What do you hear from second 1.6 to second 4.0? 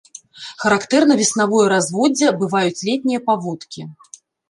разводдзе, бываюць летнія паводкі.